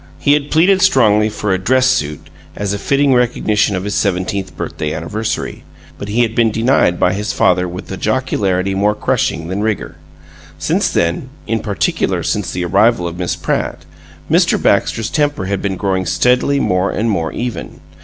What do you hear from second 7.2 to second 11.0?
father with a jocularity more crushing than rigor. Since